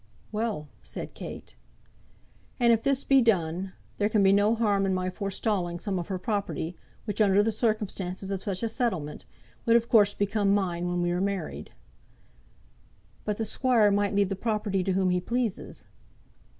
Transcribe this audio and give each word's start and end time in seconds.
"Well," 0.31 0.67
said 0.81 1.13
Kate. 1.13 1.55
"And 2.59 2.73
if 2.73 2.81
this 2.81 3.03
be 3.03 3.21
done, 3.21 3.73
there 3.99 4.09
can 4.09 4.23
be 4.23 4.33
no 4.33 4.55
harm 4.55 4.87
in 4.87 4.95
my 4.95 5.11
forestalling 5.11 5.77
some 5.77 5.99
of 5.99 6.07
her 6.07 6.17
property, 6.17 6.75
which, 7.05 7.21
under 7.21 7.43
the 7.43 7.51
circumstances 7.51 8.31
of 8.31 8.41
such 8.41 8.63
a 8.63 8.67
settlement, 8.69 9.25
would 9.67 9.75
of 9.75 9.87
course 9.89 10.15
become 10.15 10.55
mine 10.55 10.87
when 10.89 11.03
we 11.03 11.11
are 11.11 11.21
married." 11.21 11.69
"But 13.25 13.37
the 13.37 13.45
squire 13.45 13.91
might 13.91 14.15
leave 14.15 14.29
the 14.29 14.35
property 14.35 14.83
to 14.85 14.93
whom 14.93 15.11
he 15.11 15.21
pleases." 15.21 15.85